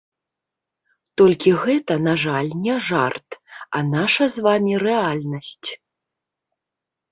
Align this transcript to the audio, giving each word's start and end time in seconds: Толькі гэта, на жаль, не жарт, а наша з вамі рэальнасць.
Толькі 1.21 1.51
гэта, 1.65 1.97
на 2.07 2.13
жаль, 2.23 2.49
не 2.63 2.75
жарт, 2.89 3.29
а 3.67 3.77
наша 3.93 4.25
з 4.39 4.49
вамі 4.49 4.73
рэальнасць. 4.87 5.69